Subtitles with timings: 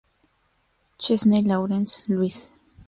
[0.97, 2.49] Chesney Lawrence, Luis.